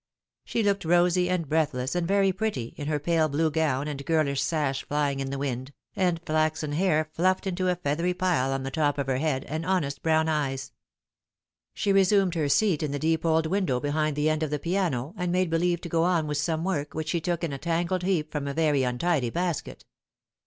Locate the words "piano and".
14.57-15.31